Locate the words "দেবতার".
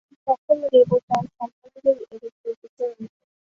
0.73-1.25